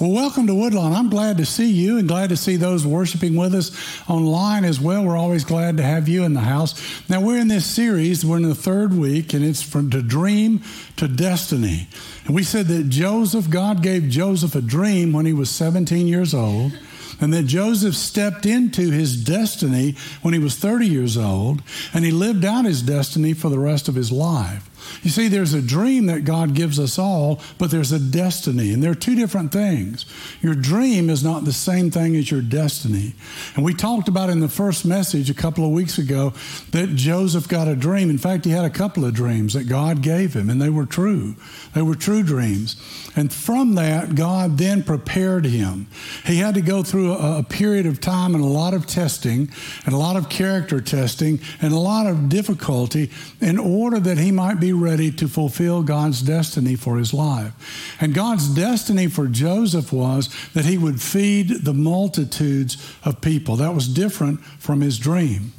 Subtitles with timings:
[0.00, 0.94] Well, welcome to Woodlawn.
[0.94, 3.70] I'm glad to see you and glad to see those worshiping with us
[4.08, 5.04] online as well.
[5.04, 6.74] We're always glad to have you in the house.
[7.10, 10.62] Now, we're in this series, we're in the third week, and it's from to dream
[10.96, 11.86] to destiny.
[12.24, 16.32] And we said that Joseph, God gave Joseph a dream when he was 17 years
[16.32, 16.72] old
[17.20, 21.62] and that Joseph stepped into his destiny when he was 30 years old,
[21.92, 24.69] and he lived out his destiny for the rest of his life.
[25.02, 28.82] You see, there's a dream that God gives us all, but there's a destiny, and
[28.82, 30.06] they're two different things.
[30.40, 33.14] Your dream is not the same thing as your destiny.
[33.54, 36.32] And we talked about in the first message a couple of weeks ago
[36.72, 38.10] that Joseph got a dream.
[38.10, 40.86] In fact, he had a couple of dreams that God gave him, and they were
[40.86, 41.34] true.
[41.74, 42.76] They were true dreams.
[43.16, 45.88] And from that, God then prepared him.
[46.24, 49.50] He had to go through a, a period of time and a lot of testing,
[49.84, 53.10] and a lot of character testing, and a lot of difficulty
[53.40, 57.52] in order that he might be ready to fulfill God's destiny for his life.
[58.00, 63.56] And God's destiny for Joseph was that he would feed the multitudes of people.
[63.56, 65.52] That was different from his dream.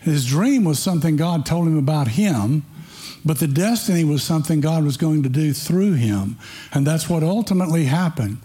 [0.00, 2.64] His dream was something God told him about him,
[3.24, 6.36] but the destiny was something God was going to do through him.
[6.72, 8.38] And that's what ultimately happened.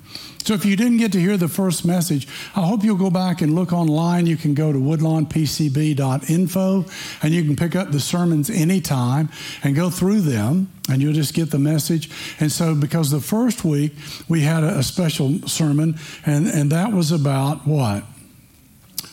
[0.44, 3.42] So if you didn't get to hear the first message, I hope you'll go back
[3.42, 4.28] and look online.
[4.28, 6.86] You can go to woodlawnpcb.info
[7.22, 9.30] and you can pick up the sermons anytime
[9.64, 12.10] and go through them and you'll just get the message.
[12.42, 13.94] And so because the first week
[14.28, 18.04] we had a, special sermon and, and that was about what?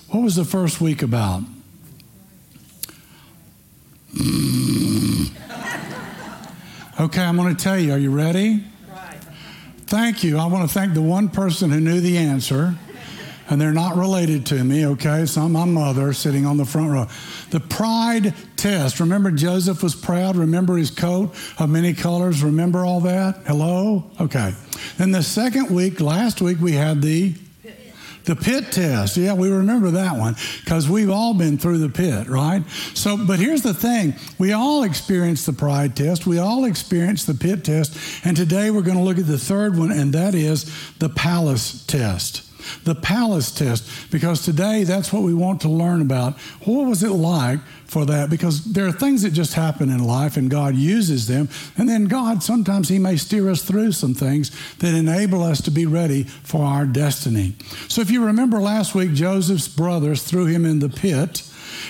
[0.08, 1.44] What was the first week about?
[4.14, 5.30] Mm.
[7.00, 7.92] Okay, I'm going to tell you.
[7.92, 8.64] Are you ready?
[9.86, 10.38] Thank you.
[10.38, 12.76] I want to thank the one person who knew the answer,
[13.48, 15.26] and they're not related to me, okay?
[15.26, 17.06] So I'm my mother sitting on the front row.
[17.50, 19.00] The pride test.
[19.00, 20.36] Remember, Joseph was proud.
[20.36, 22.44] Remember his coat of many colors.
[22.44, 23.38] Remember all that?
[23.46, 24.10] Hello?
[24.20, 24.52] Okay.
[24.98, 27.34] Then the second week, last week, we had the
[28.24, 29.16] the pit test.
[29.16, 32.62] Yeah, we remember that one because we've all been through the pit, right?
[32.94, 37.34] So, but here's the thing we all experience the pride test, we all experience the
[37.34, 37.98] pit test.
[38.24, 41.84] And today we're going to look at the third one, and that is the palace
[41.86, 42.49] test
[42.84, 46.38] the palace test, because today that's what we want to learn about.
[46.64, 48.30] What was it like for that?
[48.30, 51.48] Because there are things that just happen in life and God uses them.
[51.76, 55.70] And then God, sometimes He may steer us through some things that enable us to
[55.70, 57.54] be ready for our destiny.
[57.88, 61.46] So if you remember last week, Joseph's brothers threw him in the pit.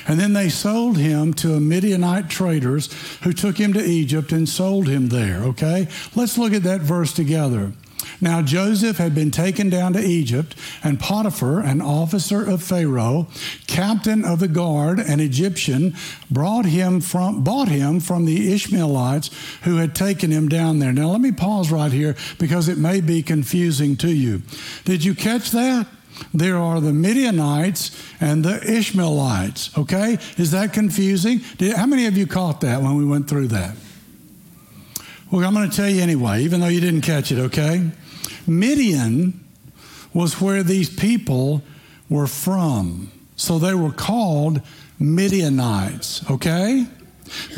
[0.06, 2.88] And then they sold him to a Midianite traders
[3.22, 5.88] who took him to Egypt and sold him there, okay?
[6.14, 7.72] Let's look at that verse together.
[8.20, 10.54] Now Joseph had been taken down to Egypt,
[10.84, 13.28] and Potiphar, an officer of Pharaoh,
[13.66, 15.94] captain of the guard, an Egyptian,
[16.31, 19.31] brought him from bought him from the Ishmaelites
[19.62, 20.92] who had taken him down there.
[20.92, 24.42] Now let me pause right here because it may be confusing to you.
[24.84, 25.87] Did you catch that?
[26.34, 29.76] There are the Midianites and the Ishmaelites.
[29.78, 30.19] Okay?
[30.37, 31.41] Is that confusing?
[31.58, 33.75] Did, how many of you caught that when we went through that?
[35.31, 37.88] Well, I'm going to tell you anyway, even though you didn't catch it, okay?
[38.46, 39.44] Midian
[40.12, 41.62] was where these people
[42.08, 43.10] were from.
[43.36, 44.60] So they were called
[44.98, 46.86] Midianites, okay?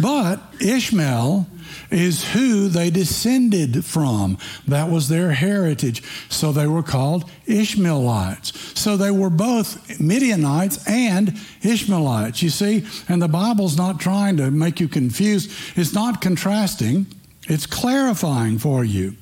[0.00, 1.46] But Ishmael
[1.90, 4.38] is who they descended from.
[4.68, 6.02] That was their heritage.
[6.28, 8.78] So they were called Ishmaelites.
[8.78, 12.86] So they were both Midianites and Ishmaelites, you see?
[13.08, 17.06] And the Bible's not trying to make you confused, it's not contrasting.
[17.48, 19.16] It's clarifying for you.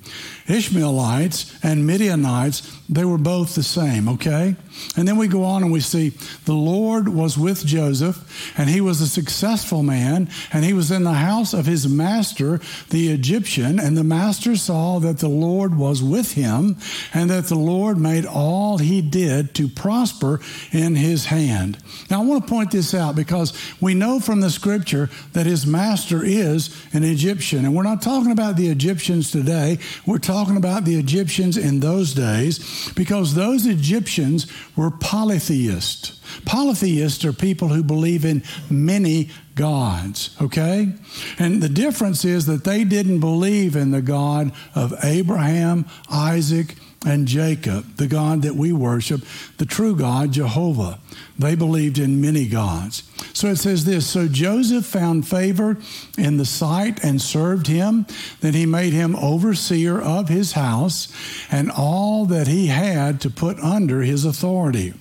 [0.50, 4.56] Ishmaelites and Midianites, they were both the same, okay?
[4.96, 6.10] And then we go on and we see
[6.44, 11.04] the Lord was with Joseph, and he was a successful man, and he was in
[11.04, 16.02] the house of his master, the Egyptian, and the master saw that the Lord was
[16.02, 16.76] with him,
[17.14, 20.40] and that the Lord made all he did to prosper
[20.72, 21.78] in his hand.
[22.10, 25.66] Now, I want to point this out because we know from the scripture that his
[25.66, 30.84] master is an Egyptian, and we're not talking about the Egyptians today, we're talking about
[30.84, 34.46] the Egyptians in those days because those Egyptians
[34.76, 36.20] were polytheists.
[36.44, 40.92] Polytheists are people who believe in many gods, okay?
[41.38, 46.76] And the difference is that they didn't believe in the God of Abraham, Isaac,
[47.06, 49.22] and Jacob, the God that we worship,
[49.56, 50.98] the true God, Jehovah.
[51.38, 53.04] They believed in many gods.
[53.32, 55.78] So it says this So Joseph found favor
[56.18, 58.06] in the sight and served him.
[58.40, 61.08] Then he made him overseer of his house
[61.50, 64.92] and all that he had to put under his authority.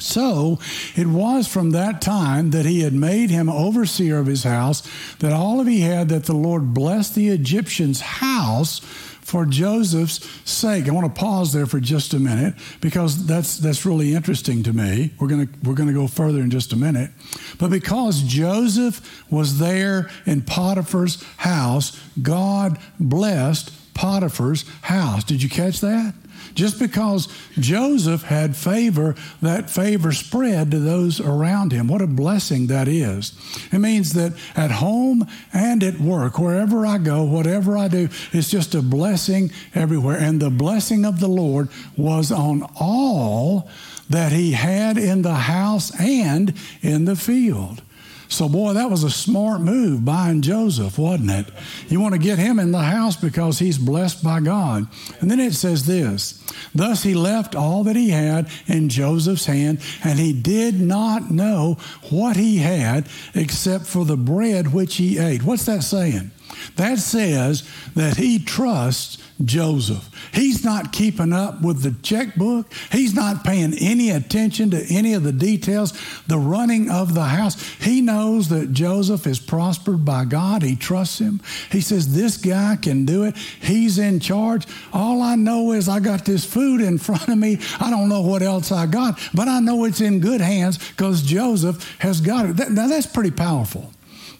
[0.00, 0.58] So
[0.96, 4.82] it was from that time that he had made him overseer of his house,
[5.18, 8.80] that all of he had, that the Lord blessed the Egyptian's house
[9.28, 10.88] for Joseph's sake.
[10.88, 14.72] I want to pause there for just a minute because that's that's really interesting to
[14.72, 15.12] me.
[15.20, 17.10] We're going to we're going to go further in just a minute.
[17.58, 25.24] But because Joseph was there in Potiphar's house, God blessed Potiphar's house.
[25.24, 26.14] Did you catch that?
[26.58, 27.28] Just because
[27.60, 31.86] Joseph had favor, that favor spread to those around him.
[31.86, 33.32] What a blessing that is.
[33.70, 38.50] It means that at home and at work, wherever I go, whatever I do, it's
[38.50, 40.18] just a blessing everywhere.
[40.18, 43.70] And the blessing of the Lord was on all
[44.10, 47.82] that he had in the house and in the field.
[48.28, 51.46] So, boy, that was a smart move buying Joseph, wasn't it?
[51.88, 54.86] You want to get him in the house because he's blessed by God.
[55.20, 56.44] And then it says this
[56.74, 61.78] Thus he left all that he had in Joseph's hand, and he did not know
[62.10, 65.42] what he had except for the bread which he ate.
[65.42, 66.30] What's that saying?
[66.76, 70.08] That says that he trusts Joseph.
[70.32, 72.72] He's not keeping up with the checkbook.
[72.90, 75.92] He's not paying any attention to any of the details,
[76.26, 77.60] the running of the house.
[77.78, 80.62] He knows that Joseph is prospered by God.
[80.62, 81.40] He trusts him.
[81.70, 83.36] He says, This guy can do it.
[83.36, 84.66] He's in charge.
[84.92, 87.58] All I know is I got this food in front of me.
[87.80, 91.22] I don't know what else I got, but I know it's in good hands because
[91.22, 92.70] Joseph has got it.
[92.70, 93.92] now, that's pretty powerful.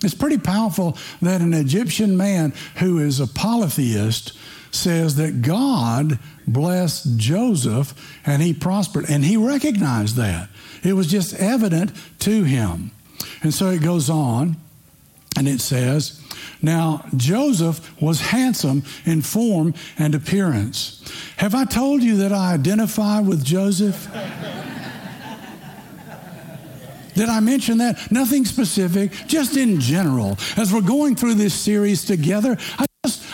[0.05, 4.33] It's pretty powerful that an Egyptian man who is a polytheist
[4.71, 7.95] says that God blessed Joseph
[8.27, 9.07] and he prospered.
[9.09, 10.49] And he recognized that.
[10.83, 12.91] It was just evident to him.
[13.43, 14.57] And so it goes on
[15.37, 16.21] and it says,
[16.63, 21.03] Now Joseph was handsome in form and appearance.
[21.37, 24.09] Have I told you that I identify with Joseph?
[27.15, 28.13] Did I mention that?
[28.13, 30.39] Nothing specific, just in general.
[30.57, 32.87] As we're going through this series together, I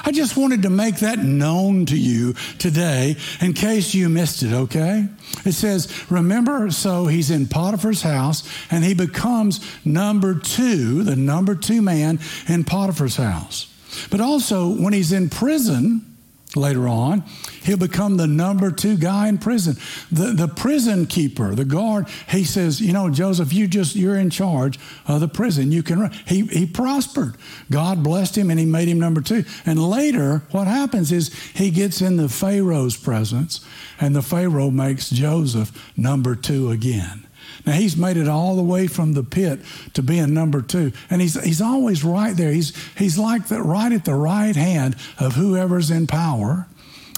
[0.05, 4.53] I just wanted to make that known to you today in case you missed it,
[4.53, 5.09] okay?
[5.45, 11.55] It says, Remember, so he's in Potiphar's house and he becomes number two, the number
[11.55, 13.71] two man in Potiphar's house.
[14.11, 16.14] But also, when he's in prison,
[16.56, 17.25] later on.
[17.62, 19.77] He'll become the number two guy in prison.
[20.11, 24.31] The, the prison keeper, the guard, he says, you know, Joseph, you just, you're in
[24.31, 25.73] charge of the prison.
[25.73, 26.12] You can run.
[26.27, 27.37] He, he prospered.
[27.71, 29.45] God blessed him and he made him number two.
[29.67, 33.65] And later, what happens is he gets in the Pharaoh's presence
[34.01, 37.24] and the Pharaoh makes Joseph number two again.
[37.67, 39.61] Now he's made it all the way from the pit
[39.95, 42.53] to being number two, and he's he's always right there.
[42.53, 46.67] He's he's like the right at the right hand of whoever's in power,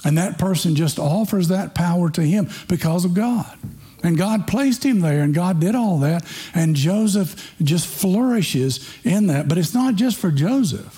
[0.05, 3.57] and that person just offers that power to him because of God.
[4.03, 6.23] And God placed him there, and God did all that.
[6.53, 9.47] And Joseph just flourishes in that.
[9.47, 10.96] But it's not just for Joseph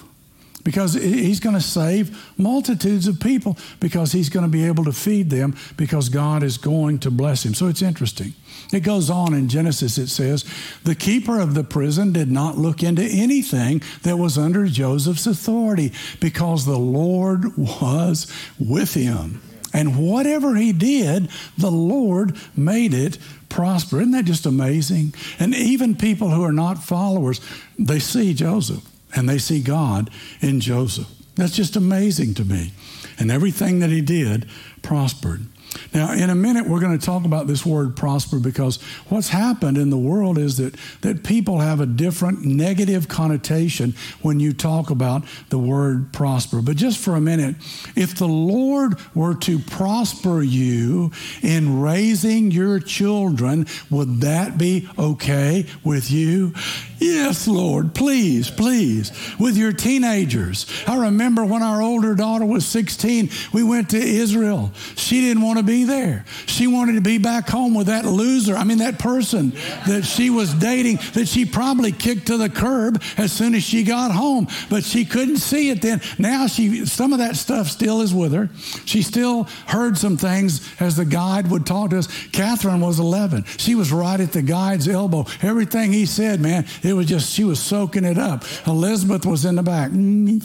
[0.70, 4.92] because he's going to save multitudes of people because he's going to be able to
[4.92, 7.56] feed them because God is going to bless him.
[7.56, 8.36] So it's interesting.
[8.72, 10.46] It goes on in Genesis, it says,
[10.84, 15.92] The keeper of the prison did not look into anything that was under Joseph's authority
[16.20, 19.42] because the Lord was with him.
[19.74, 23.18] And whatever he did, the Lord made it
[23.50, 24.02] prosper.
[24.02, 25.16] Isn't that just amazing?
[25.40, 27.42] And even people who are not followers,
[27.80, 28.84] they see Joseph
[29.16, 30.10] and they see God
[30.42, 31.08] in Joseph.
[31.36, 32.74] That's just amazing to me.
[33.18, 34.48] And everything that he did
[34.82, 35.46] prospered.
[35.94, 39.78] Now, in a minute, we're going to talk about this word prosper because what's happened
[39.78, 44.90] in the world is that, that people have a different negative connotation when you talk
[44.90, 46.62] about the word prosper.
[46.62, 47.56] But just for a minute,
[47.96, 55.66] if the Lord were to prosper you in raising your children, would that be okay
[55.84, 56.54] with you?
[57.00, 59.12] Yes, Lord, please, please.
[59.40, 60.66] With your teenagers.
[60.86, 64.72] I remember when our older daughter was 16, we went to Israel.
[64.96, 66.26] She didn't want to be there.
[66.46, 69.52] She wanted to be back home with that loser, I mean, that person
[69.88, 73.84] that she was dating that she probably kicked to the curb as soon as she
[73.84, 74.48] got home.
[74.70, 76.02] But she couldn't see it then.
[76.18, 78.50] Now she, some of that stuff still is with her.
[78.86, 82.08] She still heard some things as the guide would talk to us.
[82.32, 83.46] Catherine was 11.
[83.58, 85.26] She was right at the guide's elbow.
[85.42, 88.44] Everything he said, man, it was just, she was soaking it up.
[88.66, 89.92] Elizabeth was in the back.
[89.92, 90.42] And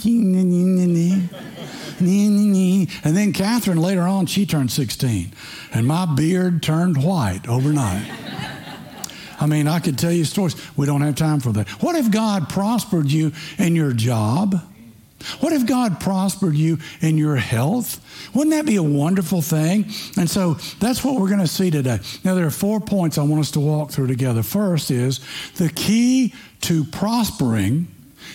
[3.17, 5.33] then Catherine, later on, she turned 16.
[5.73, 8.11] And my beard turned white overnight.
[9.41, 10.55] I mean, I could tell you stories.
[10.77, 11.69] We don't have time for that.
[11.83, 14.61] What if God prospered you in your job?
[15.41, 18.01] What if God prospered you in your health?
[18.35, 19.87] Wouldn't that be a wonderful thing?
[20.17, 22.01] And so that's what we're going to see today.
[22.25, 24.43] Now, there are four points I want us to walk through together.
[24.43, 25.21] First is
[25.57, 27.89] the key to prospering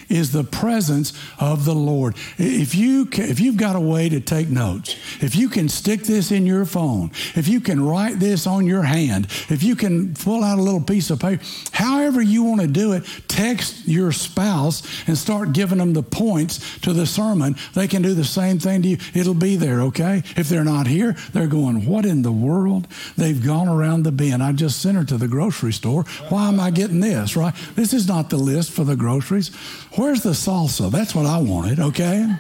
[0.08, 2.16] is the presence of the Lord.
[2.38, 6.04] If you can, if you've got a way to take notes, if you can stick
[6.04, 10.14] this in your phone, if you can write this on your hand, if you can
[10.14, 14.12] pull out a little piece of paper, however you want to do it, text your
[14.12, 17.56] spouse and start giving them the points to the sermon.
[17.74, 18.98] They can do the same thing to you.
[19.14, 20.24] It'll be there, okay?
[20.36, 24.42] If they're not here, they're going, "What in the world?" They've gone around the bin.
[24.42, 26.06] I just sent her to the grocery store.
[26.30, 27.54] Why am I getting this, right?
[27.76, 29.52] This is not the list for the groceries.
[29.96, 30.92] Where's the salsa?
[30.92, 32.36] That's what I wanted, okay?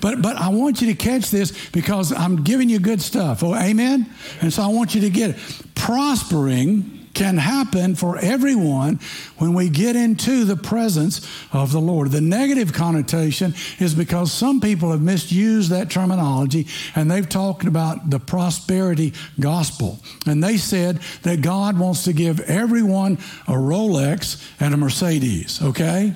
[0.00, 3.42] But but I want you to catch this because I'm giving you good stuff.
[3.42, 4.06] Oh, amen?
[4.40, 5.36] And so I want you to get it.
[5.74, 9.00] Prospering can happen for everyone
[9.38, 12.12] when we get into the presence of the Lord.
[12.12, 18.08] The negative connotation is because some people have misused that terminology and they've talked about
[18.08, 19.98] the prosperity gospel.
[20.26, 23.14] And they said that God wants to give everyone
[23.48, 26.14] a Rolex and a Mercedes, okay?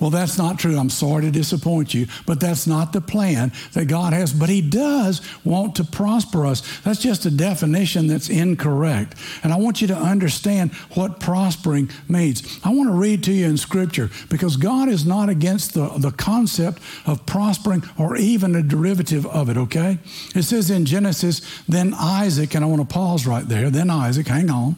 [0.00, 0.78] Well, that's not true.
[0.78, 4.32] I'm sorry to disappoint you, but that's not the plan that God has.
[4.32, 6.80] But He does want to prosper us.
[6.80, 9.14] That's just a definition that's incorrect.
[9.42, 12.60] And I want you to understand what prospering means.
[12.64, 16.12] I want to read to you in Scripture because God is not against the, the
[16.12, 19.98] concept of prospering or even a derivative of it, okay?
[20.34, 24.28] It says in Genesis, then Isaac, and I want to pause right there, then Isaac,
[24.28, 24.76] hang on.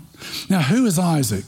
[0.49, 1.45] Now, who is Isaac?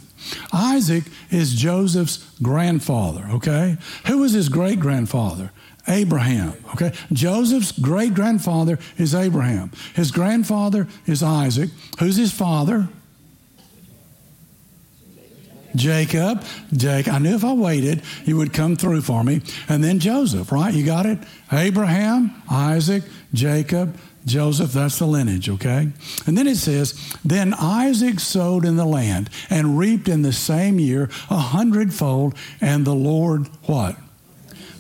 [0.53, 3.77] Isaac is Joseph's grandfather, okay?
[4.07, 5.51] Who was his great grandfather?
[5.87, 6.93] Abraham, okay?
[7.13, 9.71] Joseph's great grandfather is Abraham.
[9.95, 11.71] His grandfather is Isaac.
[11.99, 12.89] Who's his father?
[15.77, 16.45] Jacob.
[16.73, 19.43] Jake, I knew if I waited, you would come through for me.
[19.69, 20.73] And then Joseph, right?
[20.73, 21.19] You got it?
[21.53, 23.03] Abraham, Isaac,
[23.33, 25.89] Jacob, Joseph, that's the lineage, okay?
[26.27, 30.79] And then it says, Then Isaac sowed in the land and reaped in the same
[30.79, 33.97] year a hundredfold, and the Lord what?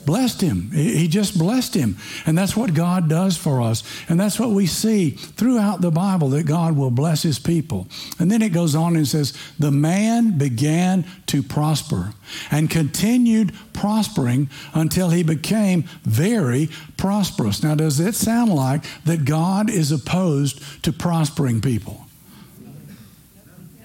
[0.06, 0.70] Blessed him.
[0.70, 1.96] He just blessed him.
[2.26, 3.82] And that's what God does for us.
[4.08, 7.86] And that's what we see throughout the Bible that God will bless his people.
[8.18, 12.12] And then it goes on and says, The man began to prosper
[12.50, 17.62] and continued prospering until he became very prosperous.
[17.62, 22.06] Now, does it sound like that God is opposed to prospering people?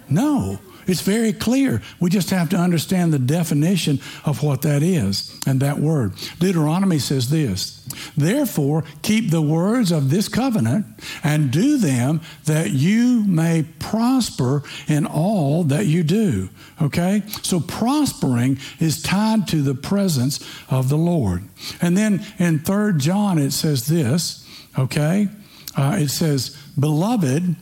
[0.10, 0.60] No.
[0.90, 1.84] It's very clear.
[2.00, 6.14] We just have to understand the definition of what that is and that word.
[6.40, 10.86] Deuteronomy says this Therefore, keep the words of this covenant
[11.24, 16.50] and do them that you may prosper in all that you do.
[16.82, 17.24] Okay?
[17.44, 21.44] So, prospering is tied to the presence of the Lord.
[21.82, 24.46] And then in 3 John, it says this,
[24.78, 25.28] okay?
[25.76, 27.56] Uh, it says, Beloved,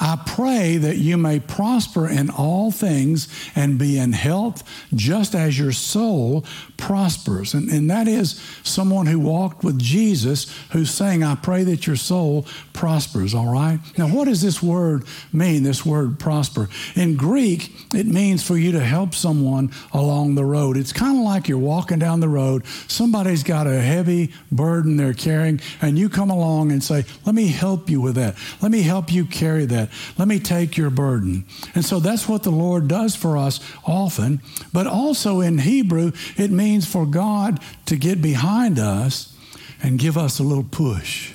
[0.00, 4.62] I pray that you may prosper in all things and be in health
[4.94, 6.46] just as your soul
[6.78, 7.52] prospers.
[7.52, 11.96] And, and that is someone who walked with Jesus who's saying, I pray that your
[11.96, 13.78] soul prospers, all right?
[13.98, 15.04] Now, what does this word
[15.34, 16.70] mean, this word prosper?
[16.96, 20.78] In Greek, it means for you to help someone along the road.
[20.78, 25.12] It's kind of like you're walking down the road, somebody's got a heavy burden they're
[25.12, 28.36] carrying, and you come along and say, Let me help you with that.
[28.62, 29.89] Let me help you carry that.
[30.18, 31.44] Let me take your burden.
[31.74, 34.40] And so that's what the Lord does for us often.
[34.72, 39.36] But also in Hebrew, it means for God to get behind us
[39.82, 41.32] and give us a little push,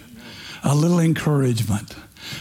[0.64, 1.96] a little encouragement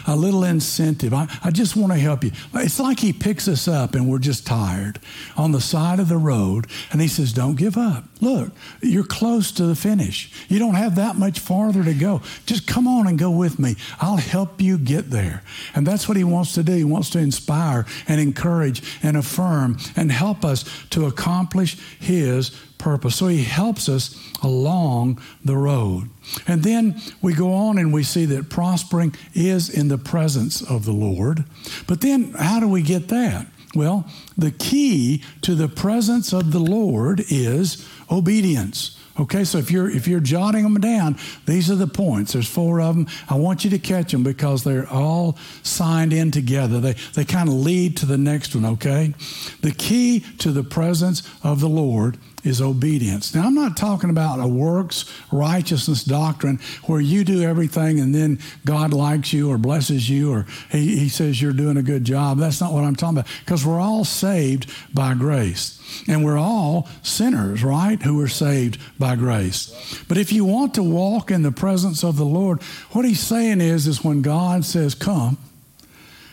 [0.07, 1.13] a little incentive.
[1.13, 2.33] I, I just want to help you.
[2.55, 5.01] It's like he picks us up and we're just tired
[5.37, 8.05] on the side of the road and he says, Don't give up.
[8.25, 10.33] Look, you're close to the finish.
[10.49, 12.23] You don't have that much farther to go.
[12.47, 13.77] Just come on and go with me.
[14.01, 15.43] I'll help you get there.
[15.75, 16.73] And that's what he wants to do.
[16.73, 23.17] He wants to inspire and encourage and affirm and help us to accomplish his purpose.
[23.17, 26.09] So he helps us along the road.
[26.47, 30.87] And then we go on and we see that prospering is in the presence of
[30.87, 31.45] the Lord.
[31.87, 33.49] But then how do we get that?
[33.75, 34.07] Well,
[34.39, 38.99] the key to the presence of the Lord is obedience.
[39.19, 42.33] Okay, so if you're if you're jotting them down, these are the points.
[42.33, 43.07] There's four of them.
[43.29, 46.81] I want you to catch them because they're all signed in together.
[46.81, 48.65] They they kind of lead to the next one.
[48.65, 49.15] Okay,
[49.61, 53.35] the key to the presence of the Lord is obedience.
[53.35, 58.39] Now, I'm not talking about a works righteousness doctrine where you do everything and then
[58.65, 62.39] God likes you or blesses you or he, he says you're doing a good job.
[62.39, 65.81] That's not what I'm talking about because we're all saved by grace.
[66.09, 70.03] And we're all sinners, right, who are saved by grace.
[70.09, 73.61] But if you want to walk in the presence of the Lord, what he's saying
[73.61, 75.39] is, is when God says come,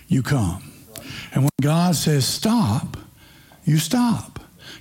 [0.08, 0.63] you come.
[1.34, 2.98] And when God says stop,
[3.63, 4.31] you stop.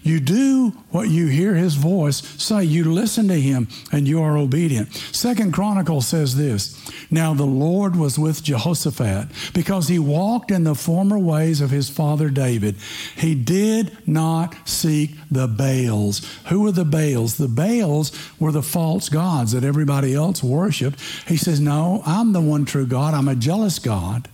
[0.03, 2.65] You do what you hear his voice say.
[2.65, 4.93] You listen to him and you are obedient.
[4.93, 6.79] Second Chronicle says this
[7.11, 11.91] Now the Lord was with Jehoshaphat because he walked in the former ways of his
[11.91, 12.77] father David.
[13.17, 16.27] He did not seek the Baals.
[16.49, 17.37] Who were the Baals?
[17.37, 21.01] The Baals were the false gods that everybody else worshiped.
[21.29, 23.13] He says, No, I'm the one true God.
[23.13, 24.29] I'm a jealous God.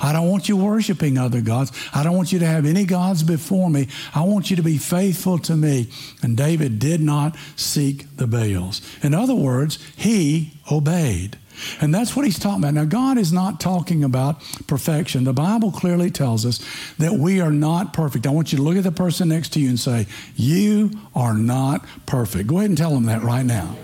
[0.00, 1.72] I don't want you worshiping other gods.
[1.94, 3.88] I don't want you to have any gods before me.
[4.14, 5.88] I want you to be faithful to me.
[6.22, 8.82] And David did not seek the Baals.
[9.02, 11.38] In other words, he obeyed.
[11.80, 12.74] And that's what he's talking about.
[12.74, 15.24] Now, God is not talking about perfection.
[15.24, 16.60] The Bible clearly tells us
[16.98, 18.26] that we are not perfect.
[18.26, 21.34] I want you to look at the person next to you and say, You are
[21.34, 22.48] not perfect.
[22.48, 23.76] Go ahead and tell them that right now.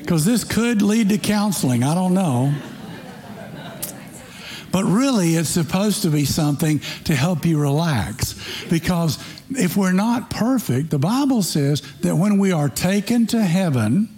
[0.00, 1.82] Because this could lead to counseling.
[1.82, 2.52] I don't know.
[4.74, 8.34] But really, it's supposed to be something to help you relax.
[8.68, 14.08] Because if we're not perfect, the Bible says that when we are taken to heaven,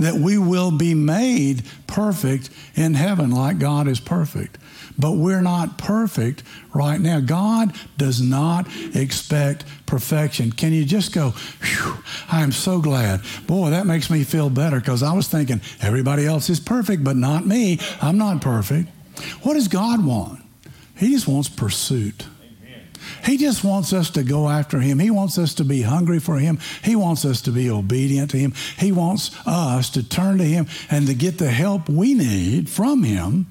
[0.00, 4.58] that we will be made perfect in heaven like God is perfect.
[4.98, 6.42] But we're not perfect
[6.74, 7.20] right now.
[7.20, 10.50] God does not expect perfection.
[10.50, 11.32] Can you just go,
[12.28, 13.20] I am so glad.
[13.46, 17.14] Boy, that makes me feel better because I was thinking everybody else is perfect, but
[17.14, 17.78] not me.
[18.02, 18.88] I'm not perfect.
[19.42, 20.40] What does God want?
[20.96, 22.26] He just wants pursuit.
[23.24, 24.98] He just wants us to go after Him.
[24.98, 26.58] He wants us to be hungry for Him.
[26.82, 28.54] He wants us to be obedient to Him.
[28.78, 33.02] He wants us to turn to Him and to get the help we need from
[33.02, 33.46] Him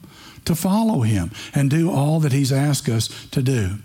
[0.45, 3.75] to follow Him and do all that He's asked us to do.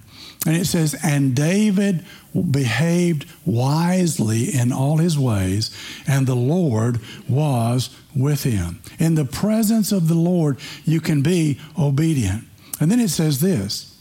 [0.46, 2.04] And it says, and David
[2.50, 5.70] behaved wisely in all his ways,
[6.06, 8.82] and the Lord was with him.
[8.98, 12.44] In the presence of the Lord, you can be obedient.
[12.80, 13.93] And then it says this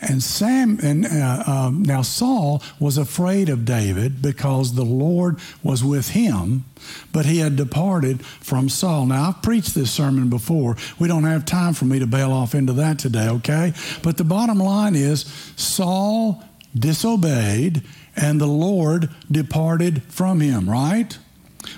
[0.00, 5.84] and Sam and uh, um, now Saul was afraid of David because the Lord was
[5.84, 6.64] with him,
[7.12, 9.06] but he had departed from Saul.
[9.06, 10.76] Now I've preached this sermon before.
[10.98, 13.74] We don't have time for me to bail off into that today, okay?
[14.02, 15.22] But the bottom line is
[15.56, 16.42] Saul
[16.74, 17.82] disobeyed
[18.16, 21.16] and the Lord departed from him, right?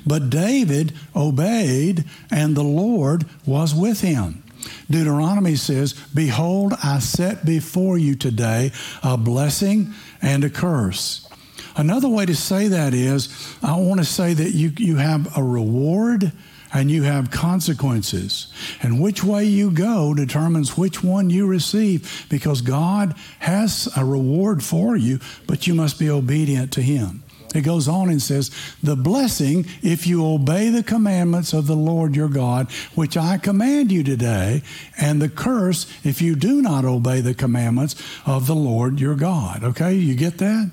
[0.07, 4.43] But David obeyed and the Lord was with him.
[4.90, 8.72] Deuteronomy says, Behold, I set before you today
[9.03, 11.29] a blessing and a curse.
[11.77, 13.29] Another way to say that is,
[13.62, 16.33] I want to say that you, you have a reward
[16.72, 18.53] and you have consequences.
[18.83, 24.62] And which way you go determines which one you receive because God has a reward
[24.62, 27.22] for you, but you must be obedient to Him.
[27.55, 28.51] It goes on and says,
[28.83, 33.93] The blessing, if you obey the commandments of the Lord your God, which I command
[33.93, 34.62] you today,
[34.99, 37.95] and the curse, if you do not obey the commandments
[38.27, 39.65] of the Lord your God.
[39.65, 40.71] Okay, you get that?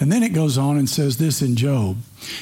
[0.00, 1.96] And then it goes on and says this in Job.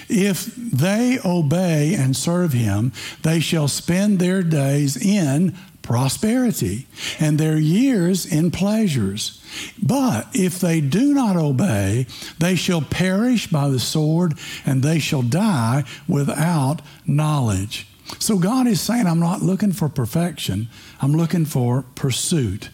[0.09, 6.87] If they obey and serve him, they shall spend their days in prosperity
[7.19, 9.43] and their years in pleasures.
[9.83, 12.07] But if they do not obey,
[12.38, 17.87] they shall perish by the sword and they shall die without knowledge.
[18.19, 20.69] So God is saying, I'm not looking for perfection,
[21.01, 22.71] I'm looking for pursuit.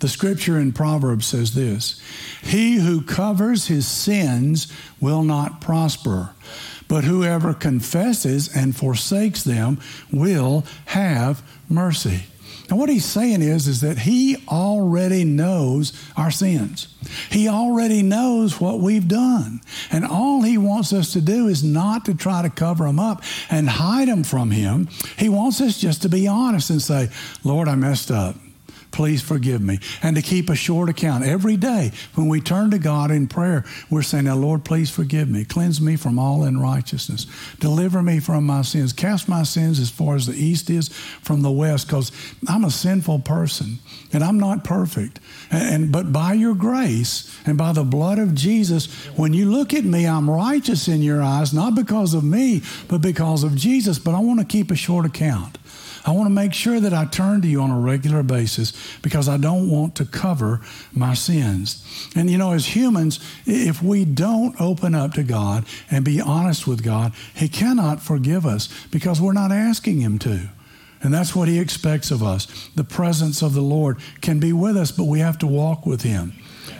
[0.00, 2.00] The scripture in Proverbs says this
[2.42, 6.30] He who covers his sins will not prosper,
[6.88, 9.78] but whoever confesses and forsakes them
[10.10, 12.24] will have mercy.
[12.70, 16.86] And what he's saying is, is that he already knows our sins.
[17.28, 19.60] He already knows what we've done.
[19.90, 23.24] And all he wants us to do is not to try to cover them up
[23.50, 24.88] and hide them from him.
[25.18, 27.08] He wants us just to be honest and say,
[27.42, 28.36] Lord, I messed up.
[28.92, 29.78] Please forgive me.
[30.02, 33.64] And to keep a short account every day when we turn to God in prayer,
[33.88, 35.44] we're saying, Now, Lord, please forgive me.
[35.44, 37.26] Cleanse me from all unrighteousness.
[37.60, 38.92] Deliver me from my sins.
[38.92, 42.10] Cast my sins as far as the east is from the west, because
[42.48, 43.78] I'm a sinful person
[44.12, 45.20] and I'm not perfect.
[45.50, 49.72] And, and, but by your grace and by the blood of Jesus, when you look
[49.72, 53.98] at me, I'm righteous in your eyes, not because of me, but because of Jesus.
[53.98, 55.58] But I want to keep a short account.
[56.04, 59.28] I want to make sure that I turn to you on a regular basis because
[59.28, 60.60] I don't want to cover
[60.92, 61.84] my sins.
[62.16, 66.66] And you know, as humans, if we don't open up to God and be honest
[66.66, 70.48] with God, He cannot forgive us because we're not asking Him to.
[71.02, 72.68] And that's what He expects of us.
[72.74, 76.02] The presence of the Lord can be with us, but we have to walk with
[76.02, 76.32] Him.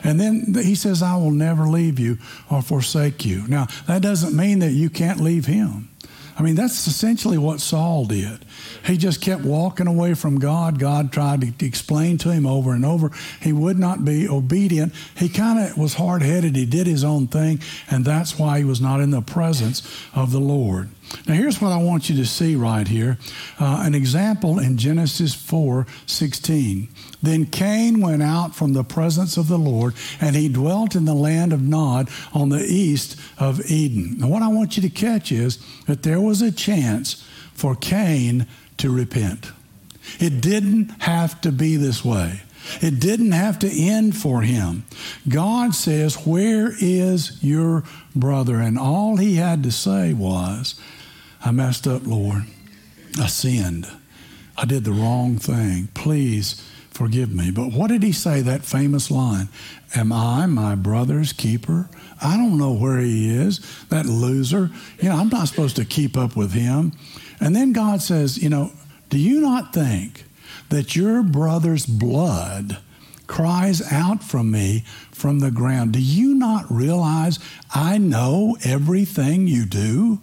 [0.03, 2.17] And then he says, I will never leave you
[2.49, 3.47] or forsake you.
[3.47, 5.89] Now, that doesn't mean that you can't leave him.
[6.37, 8.45] I mean, that's essentially what Saul did.
[8.85, 10.79] He just kept walking away from God.
[10.79, 13.11] God tried to explain to him over and over.
[13.41, 14.93] He would not be obedient.
[15.15, 16.55] He kind of was hard headed.
[16.55, 19.81] He did his own thing, and that's why he was not in the presence
[20.13, 20.89] of the Lord.
[21.27, 23.17] Now, here's what I want you to see right here
[23.59, 26.87] uh, an example in Genesis 4 16.
[27.21, 31.13] Then Cain went out from the presence of the Lord, and he dwelt in the
[31.13, 34.19] land of Nod on the east of Eden.
[34.19, 37.27] Now, what I want you to catch is that there was a chance
[37.61, 38.47] for Cain
[38.77, 39.51] to repent.
[40.19, 42.41] It didn't have to be this way.
[42.81, 44.83] It didn't have to end for him.
[45.29, 47.83] God says, Where is your
[48.15, 48.55] brother?
[48.55, 50.73] And all he had to say was,
[51.45, 52.45] I messed up, Lord.
[53.19, 53.87] I sinned.
[54.57, 55.89] I did the wrong thing.
[55.93, 57.51] Please forgive me.
[57.51, 59.49] But what did he say, that famous line?
[59.95, 61.89] Am I my brother's keeper?
[62.21, 64.71] I don't know where he is, that loser.
[64.99, 66.93] You know, I'm not supposed to keep up with him.
[67.41, 68.71] And then God says, You know,
[69.09, 70.23] do you not think
[70.69, 72.77] that your brother's blood
[73.27, 75.93] cries out from me from the ground?
[75.93, 77.39] Do you not realize
[77.73, 80.21] I know everything you do?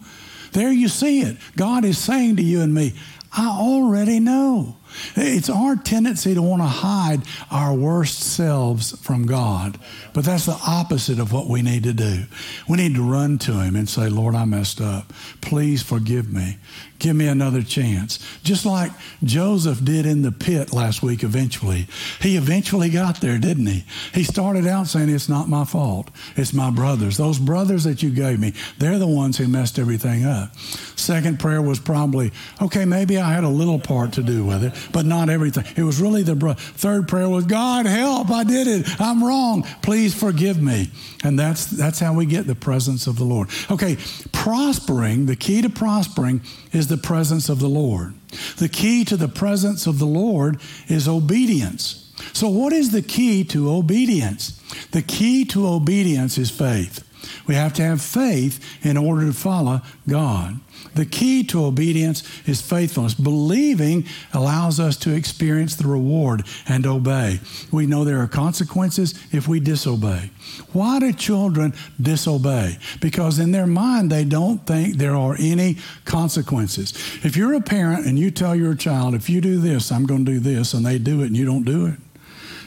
[0.53, 1.37] There you see it.
[1.57, 2.95] God is saying to you and me,
[3.33, 4.77] I already know.
[5.15, 9.79] It's our tendency to want to hide our worst selves from God.
[10.15, 12.25] But that's the opposite of what we need to do.
[12.69, 15.13] We need to run to Him and say, Lord, I messed up.
[15.43, 16.57] Please forgive me.
[16.99, 18.19] Give me another chance.
[18.43, 18.91] Just like
[19.23, 21.87] Joseph did in the pit last week eventually.
[22.21, 23.85] He eventually got there, didn't he?
[24.13, 26.11] He started out saying, It's not my fault.
[26.35, 27.17] It's my brothers.
[27.17, 30.57] Those brothers that you gave me, they're the ones who messed everything up.
[30.59, 34.73] Second prayer was probably, Okay, maybe I had a little part to do with it,
[34.93, 35.67] but not everything.
[35.77, 38.29] It was really the bro- third prayer was, God, help.
[38.31, 39.01] I did it.
[39.01, 39.63] I'm wrong.
[39.83, 40.91] Please forgive me.
[41.23, 43.51] And that's, that's how we get the presence of the Lord.
[43.71, 43.99] Okay,
[44.33, 46.41] prospering, the key to prospering
[46.73, 48.15] is the presence of the Lord.
[48.57, 52.13] The key to the presence of the Lord is obedience.
[52.33, 54.61] So, what is the key to obedience?
[54.91, 57.08] The key to obedience is faith.
[57.47, 60.61] We have to have faith in order to follow God.
[60.95, 63.15] The key to obedience is faithfulness.
[63.15, 67.41] Believing allows us to experience the reward and obey.
[67.73, 70.31] We know there are consequences if we disobey.
[70.73, 72.79] Why do children disobey?
[73.01, 76.93] Because in their mind, they don't think there are any consequences.
[77.25, 80.25] If you're a parent and you tell your child, if you do this, I'm going
[80.25, 81.95] to do this, and they do it and you don't do it,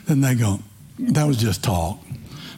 [0.05, 0.59] then they go,
[0.99, 1.99] that was just talk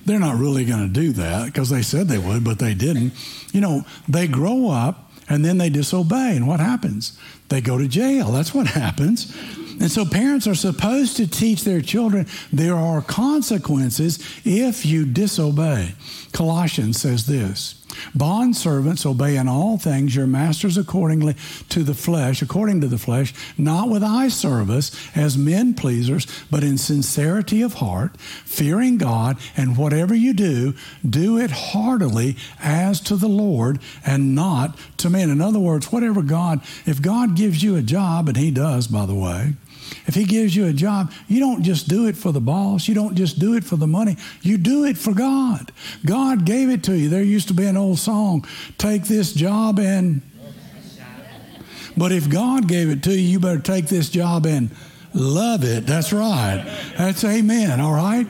[0.05, 3.13] they're not really going to do that because they said they would, but they didn't.
[3.51, 6.35] You know, they grow up and then they disobey.
[6.35, 7.17] And what happens?
[7.49, 8.31] They go to jail.
[8.31, 9.35] That's what happens.
[9.79, 15.95] And so parents are supposed to teach their children there are consequences if you disobey.
[16.31, 17.82] Colossians says this
[18.15, 21.35] Bond servants, obey in all things your masters accordingly
[21.69, 26.63] to the flesh, according to the flesh, not with eye service as men pleasers, but
[26.63, 30.73] in sincerity of heart, fearing God, and whatever you do,
[31.07, 35.29] do it heartily as to the Lord and not to men.
[35.29, 39.05] In other words, whatever God, if God gives you a job, and He does, by
[39.05, 39.53] the way,
[40.05, 42.87] if he gives you a job, you don't just do it for the boss.
[42.87, 44.17] You don't just do it for the money.
[44.41, 45.71] You do it for God.
[46.05, 47.09] God gave it to you.
[47.09, 48.45] There used to be an old song,
[48.77, 50.21] take this job and.
[51.95, 54.71] But if God gave it to you, you better take this job and
[55.13, 55.85] love it.
[55.85, 56.65] That's right.
[56.97, 57.79] That's amen.
[57.79, 58.25] All right?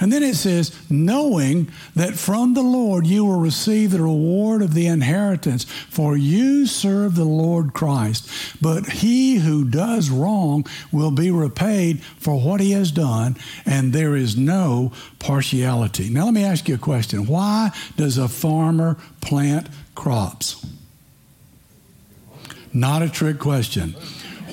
[0.00, 4.74] And then it says, knowing that from the Lord you will receive the reward of
[4.74, 8.28] the inheritance, for you serve the Lord Christ.
[8.60, 14.16] But he who does wrong will be repaid for what he has done, and there
[14.16, 16.08] is no partiality.
[16.08, 17.26] Now, let me ask you a question.
[17.26, 20.64] Why does a farmer plant crops?
[22.72, 23.94] Not a trick question.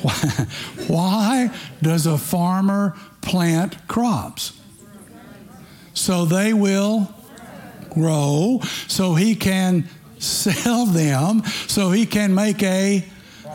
[0.01, 0.13] Why,
[0.87, 4.58] why does a farmer plant crops?
[5.99, 7.13] So they will
[7.89, 9.85] grow, so he can
[10.17, 13.03] sell them, so he can make a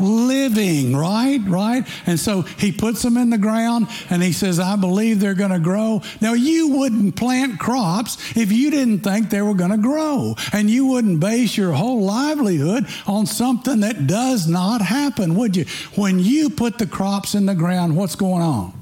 [0.01, 1.41] living, right?
[1.47, 1.87] Right?
[2.07, 5.53] And so he puts them in the ground and he says, I believe they're going
[5.53, 6.03] to grow.
[6.21, 10.35] Now, you wouldn't plant crops if you didn't think they were going to grow.
[10.53, 15.65] And you wouldn't base your whole livelihood on something that does not happen, would you?
[15.95, 18.73] When you put the crops in the ground, what's going on?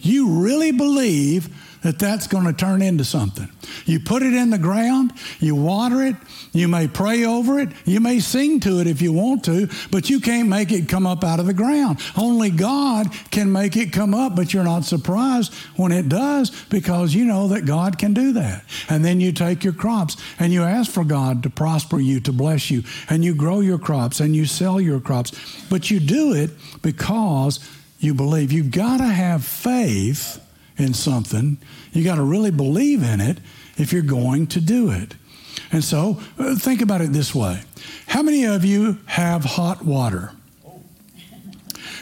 [0.00, 3.48] You really believe that that's going to turn into something.
[3.84, 6.16] You put it in the ground, you water it,
[6.52, 10.08] you may pray over it, you may sing to it if you want to, but
[10.08, 12.00] you can't make it come up out of the ground.
[12.16, 17.14] Only God can make it come up, but you're not surprised when it does because
[17.14, 18.64] you know that God can do that.
[18.88, 22.32] And then you take your crops and you ask for God to prosper you, to
[22.32, 25.32] bless you, and you grow your crops and you sell your crops.
[25.68, 26.50] But you do it
[26.82, 27.58] because
[27.98, 28.52] you believe.
[28.52, 30.41] You've got to have faith
[30.76, 31.58] in something,
[31.92, 33.38] you got to really believe in it
[33.76, 35.14] if you're going to do it.
[35.70, 37.62] And so uh, think about it this way
[38.06, 40.32] How many of you have hot water?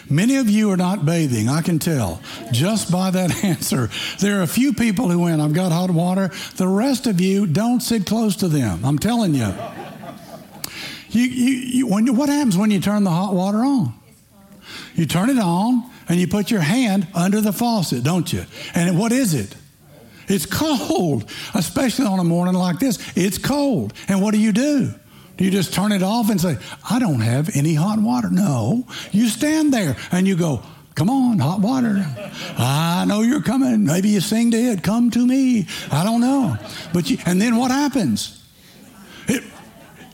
[0.09, 3.88] Many of you are not bathing, I can tell, just by that answer.
[4.18, 6.33] There are a few people who went, I've got hot water.
[6.56, 8.85] The rest of you don't sit close to them.
[8.85, 9.54] I'm telling you.
[11.11, 13.94] You, you, you when, what happens when you turn the hot water on?
[14.94, 18.44] You turn it on, and you put your hand under the faucet, don't you?
[18.75, 19.55] And what is it?
[20.27, 22.99] It's cold, especially on a morning like this.
[23.16, 23.92] It's cold.
[24.09, 24.92] And what do you do?
[25.37, 26.57] Do you just turn it off and say,
[26.90, 28.29] I don't have any hot water?
[28.29, 28.87] No.
[29.12, 30.62] You stand there and you go,
[30.96, 32.05] Come on, hot water.
[32.59, 33.85] I know you're coming.
[33.85, 35.68] Maybe you sing to it, Come to me.
[35.92, 36.57] I don't know.
[36.92, 38.44] But you, and then what happens?
[39.29, 39.44] It,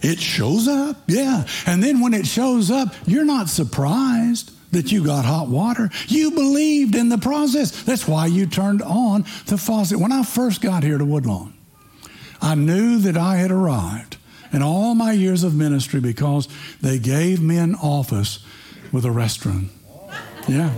[0.03, 1.47] it shows up, yeah.
[1.65, 5.91] And then when it shows up, you're not surprised that you got hot water.
[6.09, 7.83] You believed in the process.
[7.83, 9.99] That's why you turned on the faucet.
[9.99, 11.55] When I first got here to Woodlawn,
[12.41, 14.17] I knew that I had arrived
[14.53, 16.49] in all my years of ministry because
[16.81, 18.45] they gave me an office
[18.93, 19.69] with a restroom.
[20.49, 20.73] Yeah.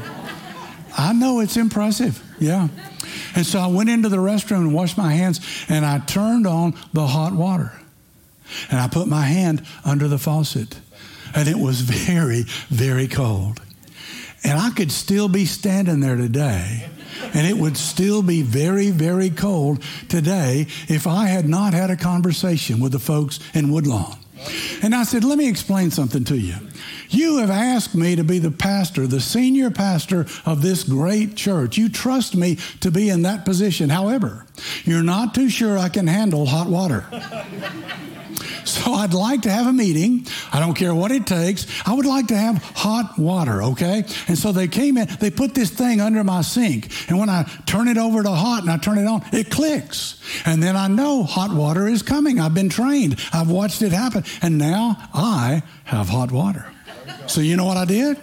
[0.96, 2.22] I know it's impressive.
[2.38, 2.68] Yeah.
[3.34, 6.74] And so I went into the restroom and washed my hands and I turned on
[6.92, 7.72] the hot water.
[8.70, 10.80] And I put my hand under the faucet.
[11.34, 13.60] And it was very, very cold.
[14.44, 16.88] And I could still be standing there today,
[17.34, 21.96] and it would still be very, very cold today if I had not had a
[21.96, 24.16] conversation with the folks in Woodlawn.
[24.82, 26.54] And I said, Let me explain something to you.
[27.08, 31.76] You have asked me to be the pastor, the senior pastor of this great church.
[31.78, 33.88] You trust me to be in that position.
[33.88, 34.46] However,
[34.84, 37.06] you're not too sure I can handle hot water.
[38.68, 40.26] So I'd like to have a meeting.
[40.52, 41.66] I don't care what it takes.
[41.86, 44.04] I would like to have hot water, okay?
[44.28, 46.90] And so they came in, they put this thing under my sink.
[47.08, 50.20] And when I turn it over to hot and I turn it on, it clicks.
[50.44, 52.40] And then I know hot water is coming.
[52.40, 54.24] I've been trained, I've watched it happen.
[54.42, 56.67] And now I have hot water.
[57.28, 58.16] So you know what I did?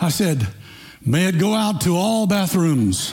[0.00, 0.46] I said,
[1.04, 3.12] may it go out to all bathrooms.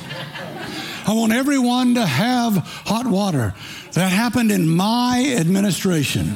[1.05, 3.53] I want everyone to have hot water.
[3.91, 6.35] That happened in my administration.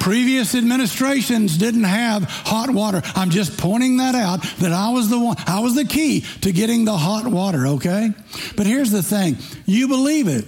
[0.00, 3.02] Previous administrations didn't have hot water.
[3.14, 6.52] I'm just pointing that out that I was the one, I was the key to
[6.52, 8.12] getting the hot water, okay?
[8.54, 10.44] But here's the thing you believe it.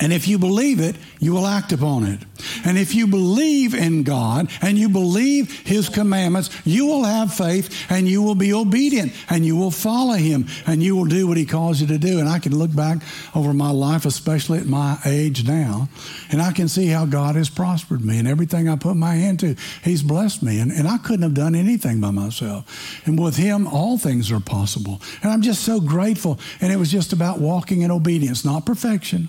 [0.00, 2.20] And if you believe it, you will act upon it.
[2.64, 7.86] And if you believe in God and you believe His commandments, you will have faith
[7.90, 11.36] and you will be obedient and you will follow Him and you will do what
[11.36, 12.18] He calls you to do.
[12.18, 13.02] And I can look back
[13.34, 15.90] over my life, especially at my age now,
[16.30, 19.40] and I can see how God has prospered me and everything I put my hand
[19.40, 20.60] to, He's blessed me.
[20.60, 23.06] And, and I couldn't have done anything by myself.
[23.06, 25.02] And with Him, all things are possible.
[25.22, 26.40] And I'm just so grateful.
[26.62, 29.28] And it was just about walking in obedience, not perfection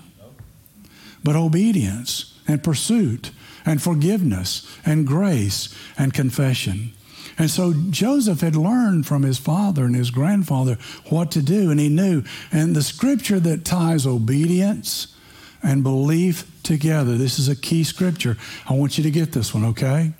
[1.24, 3.30] but obedience and pursuit
[3.64, 6.92] and forgiveness and grace and confession.
[7.38, 10.76] And so Joseph had learned from his father and his grandfather
[11.08, 12.24] what to do, and he knew.
[12.50, 15.16] And the scripture that ties obedience
[15.62, 18.36] and belief together, this is a key scripture.
[18.68, 20.12] I want you to get this one, okay?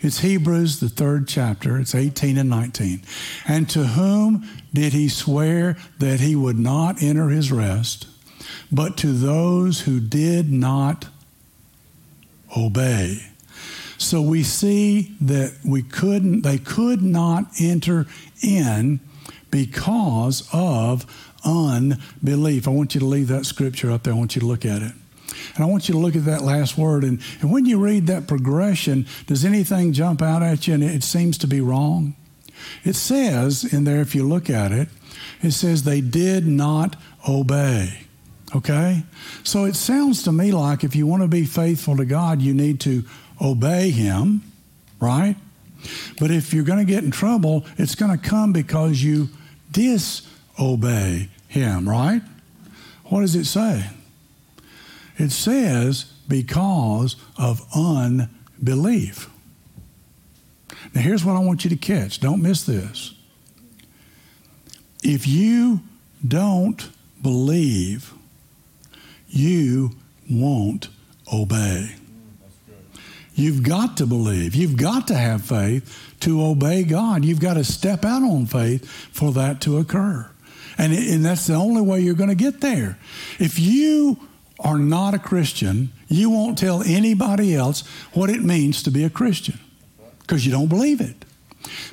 [0.00, 1.78] It's Hebrews, the third chapter.
[1.78, 3.02] It's 18 and 19.
[3.46, 8.06] And to whom did he swear that he would not enter his rest?
[8.70, 11.06] But to those who did not
[12.56, 13.18] obey.
[13.98, 18.06] So we see that we couldn't, they could not enter
[18.42, 19.00] in
[19.50, 21.06] because of
[21.44, 22.68] unbelief.
[22.68, 24.14] I want you to leave that scripture up there.
[24.14, 24.92] I want you to look at it.
[25.54, 27.04] And I want you to look at that last word.
[27.04, 31.02] And, and when you read that progression, does anything jump out at you and it
[31.02, 32.14] seems to be wrong?
[32.84, 34.88] It says in there, if you look at it,
[35.42, 36.96] it says they did not
[37.28, 38.07] obey.
[38.54, 39.02] Okay?
[39.44, 42.54] So it sounds to me like if you want to be faithful to God, you
[42.54, 43.04] need to
[43.40, 44.42] obey Him,
[45.00, 45.36] right?
[46.18, 49.28] But if you're going to get in trouble, it's going to come because you
[49.70, 52.22] disobey Him, right?
[53.04, 53.88] What does it say?
[55.16, 59.30] It says because of unbelief.
[60.94, 62.20] Now, here's what I want you to catch.
[62.20, 63.14] Don't miss this.
[65.02, 65.80] If you
[66.26, 66.88] don't
[67.22, 68.12] believe,
[69.28, 69.92] you
[70.30, 70.88] won't
[71.32, 71.94] obey.
[73.34, 74.54] You've got to believe.
[74.56, 77.24] You've got to have faith to obey God.
[77.24, 80.28] You've got to step out on faith for that to occur.
[80.76, 82.98] And, and that's the only way you're going to get there.
[83.38, 84.18] If you
[84.58, 89.10] are not a Christian, you won't tell anybody else what it means to be a
[89.10, 89.60] Christian
[90.20, 91.24] because you don't believe it.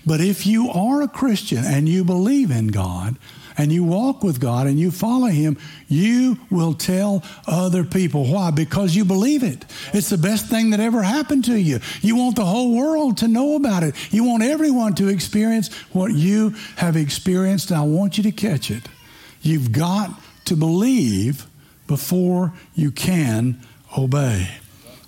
[0.05, 3.17] But if you are a Christian and you believe in God,
[3.57, 5.57] and you walk with God and you follow Him,
[5.87, 8.25] you will tell other people.
[8.25, 8.51] Why?
[8.51, 9.65] Because you believe it.
[9.93, 11.79] It's the best thing that ever happened to you.
[12.01, 13.95] You want the whole world to know about it.
[14.13, 17.71] You want everyone to experience what you have experienced.
[17.71, 18.83] And I want you to catch it.
[19.41, 20.09] You've got
[20.45, 21.45] to believe
[21.87, 23.61] before you can
[23.97, 24.49] obey.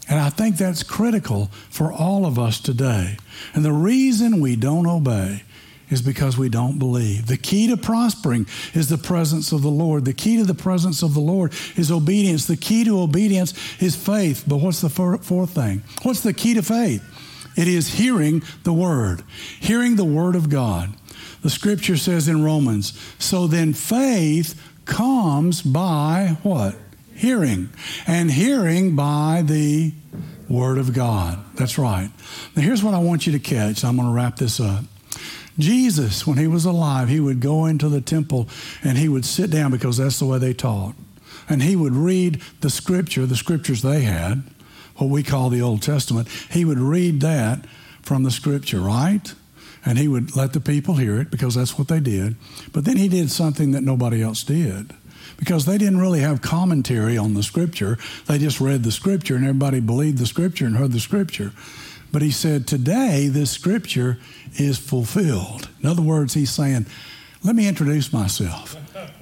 [0.09, 3.17] And I think that's critical for all of us today.
[3.53, 5.43] And the reason we don't obey
[5.89, 7.27] is because we don't believe.
[7.27, 10.05] The key to prospering is the presence of the Lord.
[10.05, 12.45] The key to the presence of the Lord is obedience.
[12.45, 14.43] The key to obedience is faith.
[14.47, 15.83] But what's the fourth thing?
[16.03, 17.03] What's the key to faith?
[17.55, 19.23] It is hearing the word,
[19.59, 20.93] hearing the word of God.
[21.41, 26.75] The scripture says in Romans, so then faith comes by what?
[27.17, 27.69] Hearing.
[28.05, 29.91] And hearing by the
[30.47, 31.39] word of God.
[31.55, 32.11] That's right.
[32.55, 33.83] Now here's what I want you to catch.
[33.83, 34.85] I'm going to wrap this up.
[35.57, 38.47] Jesus, when he was alive, he would go into the temple
[38.83, 40.93] and he would sit down because that's the way they taught.
[41.49, 44.43] And he would read the scripture, the scriptures they had,
[44.97, 46.27] what we call the Old Testament.
[46.51, 47.65] He would read that
[48.03, 49.33] from the scripture, right?
[49.83, 52.35] And he would let the people hear it because that's what they did.
[52.73, 54.93] But then he did something that nobody else did
[55.37, 57.97] because they didn't really have commentary on the scripture.
[58.25, 61.51] They just read the scripture and everybody believed the scripture and heard the scripture.
[62.11, 64.17] But he said, Today, this scripture
[64.55, 65.69] is fulfilled.
[65.81, 66.85] In other words, he's saying,
[67.43, 68.75] Let me introduce myself.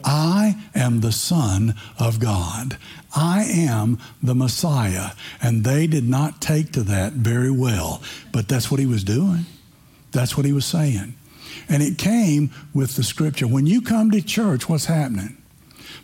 [0.03, 2.77] I am the Son of God.
[3.15, 5.11] I am the Messiah.
[5.41, 9.45] And they did not take to that very well, but that's what he was doing.
[10.11, 11.15] That's what he was saying.
[11.67, 13.47] And it came with the scripture.
[13.47, 15.37] When you come to church, what's happening?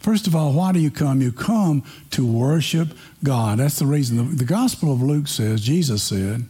[0.02, 1.22] First of all, why do you come?
[1.22, 2.90] You come to worship
[3.24, 3.60] God.
[3.60, 4.18] That's the reason.
[4.18, 6.46] The, the Gospel of Luke says, Jesus said,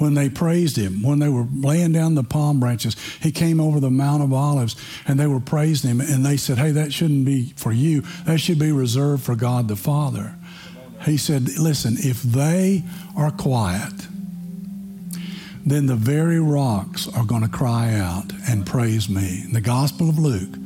[0.00, 2.96] when they praised him, when they were laying down the palm branches.
[3.20, 4.74] He came over the Mount of Olives
[5.06, 6.00] and they were praising him.
[6.00, 8.00] And they said, Hey, that shouldn't be for you.
[8.24, 10.34] That should be reserved for God the Father.
[11.04, 12.82] He said, Listen, if they
[13.14, 13.92] are quiet,
[15.66, 19.44] then the very rocks are going to cry out and praise me.
[19.52, 20.56] The Gospel of Luke,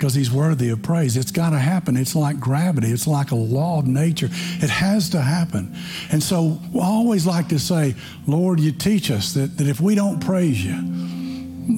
[0.00, 1.14] because he's worthy of praise.
[1.14, 1.94] It's got to happen.
[1.94, 4.30] It's like gravity, it's like a law of nature.
[4.32, 5.76] It has to happen.
[6.10, 7.94] And so I always like to say,
[8.26, 10.72] Lord, you teach us that, that if we don't praise you,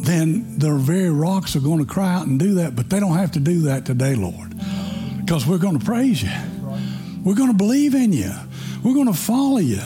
[0.05, 3.17] then the very rocks are going to cry out and do that, but they don't
[3.17, 4.55] have to do that today, Lord,
[5.21, 6.31] because we're going to praise you.
[7.25, 8.31] We're going to believe in you.
[8.85, 9.83] We're going to follow you.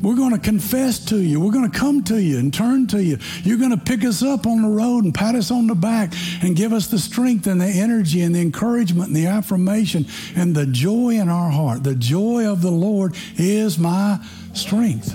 [0.00, 1.40] We're going to confess to you.
[1.40, 3.18] We're going to come to you and turn to you.
[3.42, 6.12] You're going to pick us up on the road and pat us on the back
[6.42, 10.06] and give us the strength and the energy and the encouragement and the affirmation
[10.36, 11.82] and the joy in our heart.
[11.82, 15.12] The joy of the Lord is my strength.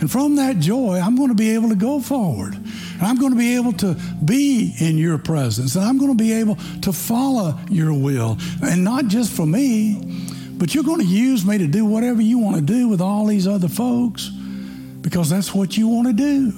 [0.00, 2.54] And from that joy, I'm going to be able to go forward.
[2.54, 5.76] And I'm going to be able to be in your presence.
[5.76, 8.38] And I'm going to be able to follow your will.
[8.62, 10.21] And not just for me,
[10.62, 13.26] but you're going to use me to do whatever you want to do with all
[13.26, 16.52] these other folks because that's what you want to do.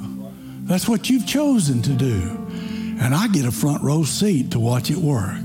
[0.64, 2.20] That's what you've chosen to do.
[3.00, 5.40] And I get a front row seat to watch it work.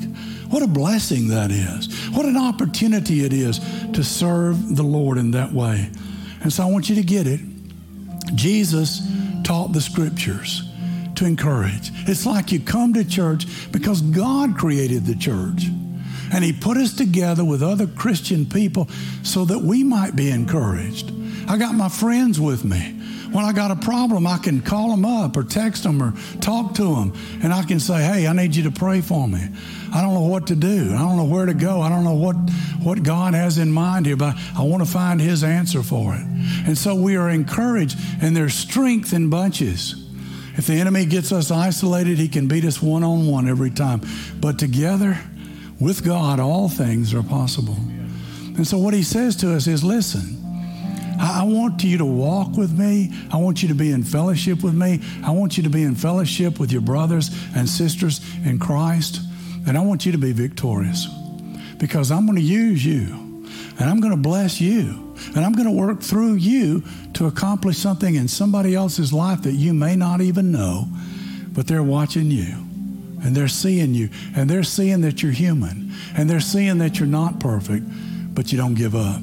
[0.49, 2.09] What a blessing that is.
[2.09, 3.59] What an opportunity it is
[3.93, 5.89] to serve the Lord in that way.
[6.41, 7.39] And so I want you to get it.
[8.35, 9.09] Jesus
[9.45, 10.69] taught the scriptures
[11.15, 11.91] to encourage.
[12.09, 15.69] It's like you come to church because God created the church.
[16.31, 18.87] And He put us together with other Christian people
[19.23, 21.11] so that we might be encouraged.
[21.47, 22.95] I got my friends with me.
[23.31, 26.73] When I got a problem, I can call them up or text them or talk
[26.75, 27.13] to them,
[27.43, 29.39] and I can say, Hey, I need you to pray for me.
[29.93, 30.93] I don't know what to do.
[30.95, 31.81] I don't know where to go.
[31.81, 32.35] I don't know what,
[32.81, 36.21] what God has in mind here, but I want to find His answer for it.
[36.65, 40.07] And so we are encouraged, and there's strength in bunches.
[40.55, 44.01] If the enemy gets us isolated, he can beat us one on one every time.
[44.41, 45.17] But together,
[45.79, 47.77] with God, all things are possible.
[48.55, 50.39] And so, what he says to us is listen,
[51.19, 53.13] I want you to walk with me.
[53.31, 55.01] I want you to be in fellowship with me.
[55.23, 59.19] I want you to be in fellowship with your brothers and sisters in Christ.
[59.67, 61.07] And I want you to be victorious
[61.77, 63.45] because I'm going to use you
[63.79, 66.83] and I'm going to bless you and I'm going to work through you
[67.15, 70.87] to accomplish something in somebody else's life that you may not even know,
[71.49, 72.68] but they're watching you.
[73.23, 77.07] And they're seeing you, and they're seeing that you're human, and they're seeing that you're
[77.07, 77.85] not perfect,
[78.33, 79.21] but you don't give up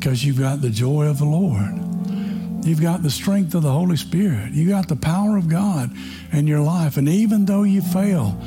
[0.00, 1.78] because you've got the joy of the Lord.
[2.64, 4.52] You've got the strength of the Holy Spirit.
[4.52, 5.90] You got the power of God
[6.32, 6.96] in your life.
[6.96, 8.40] And even though you fail,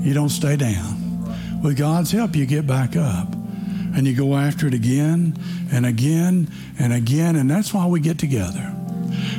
[0.00, 1.60] you don't stay down.
[1.62, 5.36] With God's help, you get back up and you go after it again
[5.72, 6.48] and again
[6.78, 7.34] and again.
[7.34, 8.72] And that's why we get together.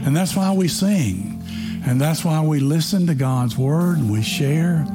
[0.03, 1.30] And that's why we sing.
[1.85, 4.85] And that's why we listen to God's word and we share.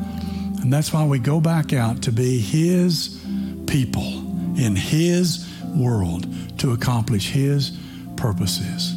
[0.60, 3.20] And that's why we go back out to be His
[3.66, 4.24] people
[4.58, 6.26] in His world
[6.58, 7.78] to accomplish His
[8.16, 8.94] purposes.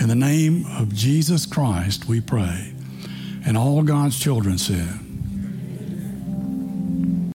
[0.00, 2.72] In the name of Jesus Christ, we pray.
[3.44, 4.98] And all God's children said,